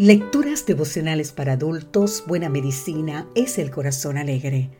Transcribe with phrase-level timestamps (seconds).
[0.00, 4.70] Lecturas devocionales para adultos, Buena Medicina es el Corazón Alegre.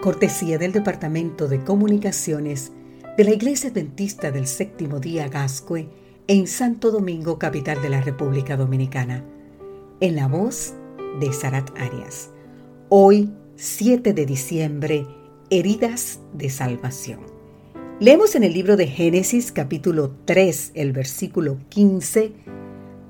[0.00, 2.70] Cortesía del Departamento de Comunicaciones
[3.16, 5.88] de la Iglesia Adventista del Séptimo Día Gascue
[6.28, 9.24] en Santo Domingo, capital de la República Dominicana.
[9.98, 10.74] En la voz
[11.18, 12.30] de Sarat Arias.
[12.90, 15.04] Hoy, 7 de diciembre,
[15.50, 17.22] Heridas de Salvación.
[17.98, 22.49] Leemos en el libro de Génesis capítulo 3, el versículo 15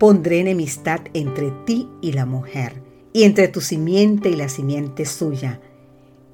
[0.01, 2.83] pondré enemistad entre ti y la mujer,
[3.13, 5.61] y entre tu simiente y la simiente suya.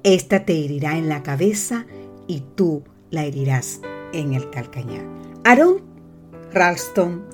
[0.03, 1.85] Esta te herirá en la cabeza
[2.27, 3.81] y tú la herirás
[4.13, 5.05] en el calcañar.
[5.43, 5.81] Aaron
[6.53, 7.25] Ralston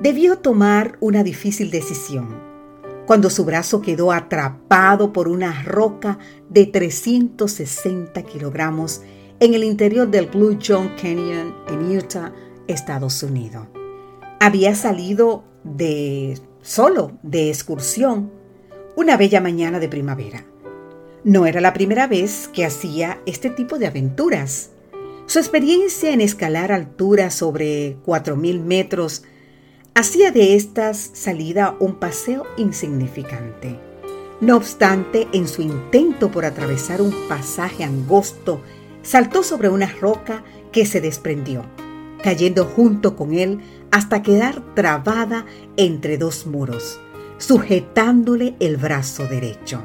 [0.00, 2.40] debió tomar una difícil decisión
[3.06, 9.02] cuando su brazo quedó atrapado por una roca de 360 kilogramos
[9.40, 12.32] en el interior del Blue John Canyon en Utah,
[12.66, 13.75] Estados Unidos.
[14.40, 18.30] Había salido de solo de excursión
[18.94, 20.44] una bella mañana de primavera.
[21.24, 24.70] No era la primera vez que hacía este tipo de aventuras.
[25.26, 29.24] Su experiencia en escalar alturas sobre 4.000 metros
[29.94, 33.80] hacía de estas salida un paseo insignificante.
[34.40, 38.60] No obstante, en su intento por atravesar un pasaje angosto,
[39.02, 41.64] saltó sobre una roca que se desprendió,
[42.22, 43.60] cayendo junto con él
[43.96, 45.46] hasta quedar trabada
[45.78, 47.00] entre dos muros,
[47.38, 49.80] sujetándole el brazo derecho.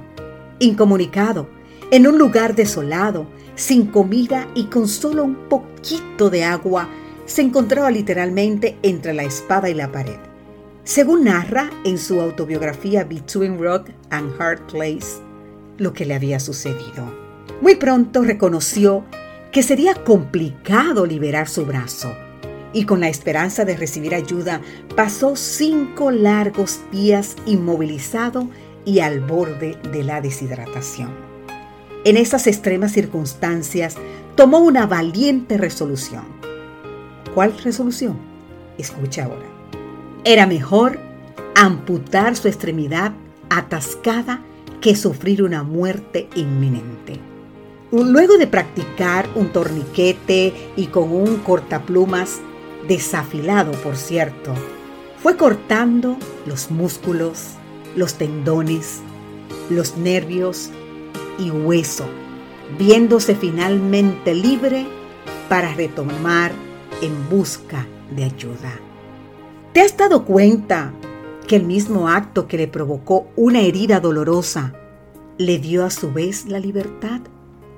[0.59, 1.47] Incomunicado,
[1.91, 6.89] en un lugar desolado, sin comida y con solo un poquito de agua,
[7.25, 10.19] se encontraba literalmente entre la espada y la pared.
[10.83, 15.21] Según narra en su autobiografía Between Rock and Hard Place,
[15.77, 17.09] lo que le había sucedido.
[17.61, 19.05] Muy pronto reconoció
[19.53, 22.13] que sería complicado liberar su brazo
[22.73, 24.61] y con la esperanza de recibir ayuda,
[24.95, 28.47] pasó cinco largos días inmovilizado
[28.85, 31.11] y al borde de la deshidratación.
[32.03, 33.95] En esas extremas circunstancias,
[34.35, 36.23] tomó una valiente resolución.
[37.35, 38.17] ¿Cuál resolución?
[38.77, 39.45] Escucha ahora.
[40.23, 40.99] Era mejor
[41.55, 43.11] amputar su extremidad
[43.49, 44.41] atascada
[44.79, 47.19] que sufrir una muerte inminente.
[47.91, 52.39] Luego de practicar un torniquete y con un cortaplumas
[52.87, 54.53] desafilado por cierto,
[55.21, 57.49] fue cortando los músculos,
[57.95, 59.01] los tendones,
[59.69, 60.69] los nervios
[61.37, 62.05] y hueso,
[62.77, 64.85] viéndose finalmente libre
[65.47, 66.51] para retomar
[67.01, 68.79] en busca de ayuda.
[69.73, 70.93] ¿Te has dado cuenta
[71.47, 74.73] que el mismo acto que le provocó una herida dolorosa
[75.37, 77.21] le dio a su vez la libertad?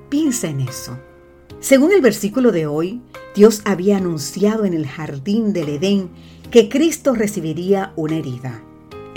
[0.08, 0.98] Piensa en eso.
[1.60, 3.02] Según el versículo de hoy,
[3.34, 6.10] Dios había anunciado en el jardín del Edén
[6.52, 8.62] que Cristo recibiría una herida.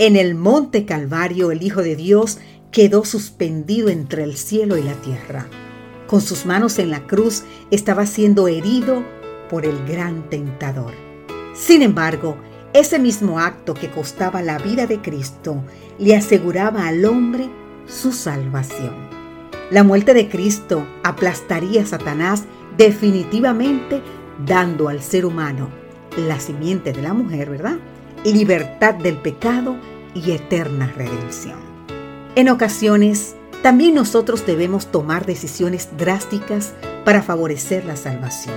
[0.00, 2.38] En el monte Calvario el Hijo de Dios
[2.72, 5.46] quedó suspendido entre el cielo y la tierra.
[6.08, 9.04] Con sus manos en la cruz estaba siendo herido
[9.48, 10.94] por el gran tentador.
[11.54, 12.36] Sin embargo,
[12.72, 15.62] ese mismo acto que costaba la vida de Cristo
[15.98, 17.48] le aseguraba al hombre
[17.86, 18.94] su salvación.
[19.70, 22.44] La muerte de Cristo aplastaría a Satanás
[22.78, 24.00] definitivamente
[24.46, 25.68] dando al ser humano
[26.16, 27.76] la simiente de la mujer, ¿verdad?
[28.24, 29.76] Libertad del pecado
[30.14, 31.58] y eterna redención.
[32.36, 36.74] En ocasiones, también nosotros debemos tomar decisiones drásticas
[37.04, 38.54] para favorecer la salvación.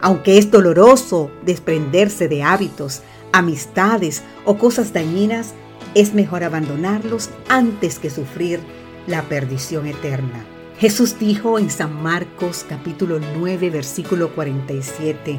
[0.00, 3.02] Aunque es doloroso desprenderse de hábitos,
[3.32, 5.52] amistades o cosas dañinas,
[5.94, 8.60] es mejor abandonarlos antes que sufrir
[9.06, 10.51] la perdición eterna.
[10.82, 15.38] Jesús dijo en San Marcos capítulo 9 versículo 47,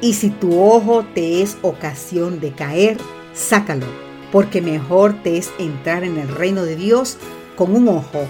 [0.00, 2.96] y si tu ojo te es ocasión de caer,
[3.32, 3.86] sácalo,
[4.32, 7.16] porque mejor te es entrar en el reino de Dios
[7.54, 8.24] con un ojo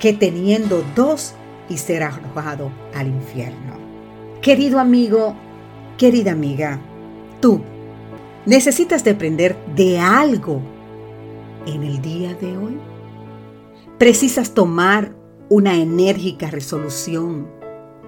[0.00, 1.34] que teniendo dos
[1.68, 3.76] y ser arrojado al infierno.
[4.40, 5.36] Querido amigo,
[5.98, 6.80] querida amiga,
[7.40, 7.60] tú
[8.44, 10.62] necesitas depender de algo
[11.64, 12.76] en el día de hoy.
[13.98, 15.21] Precisas tomar
[15.52, 17.46] una enérgica resolución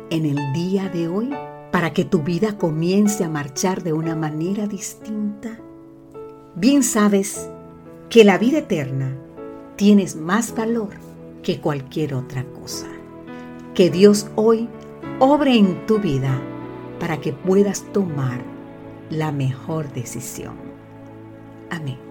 [0.08, 1.28] en el día de hoy
[1.70, 5.60] para que tu vida comience a marchar de una manera distinta?
[6.54, 7.50] Bien sabes
[8.08, 9.14] que la vida eterna
[9.76, 10.94] tienes más valor
[11.42, 12.86] que cualquier otra cosa.
[13.74, 14.66] Que Dios hoy
[15.18, 16.40] obre en tu vida
[16.98, 18.40] para que puedas tomar
[19.10, 20.54] la mejor decisión.
[21.68, 22.03] Amén.